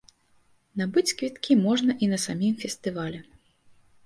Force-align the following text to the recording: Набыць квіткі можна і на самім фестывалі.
Набыць 0.79 1.11
квіткі 1.19 1.57
можна 1.67 1.97
і 2.07 2.09
на 2.15 2.19
самім 2.25 2.57
фестывалі. 2.65 3.19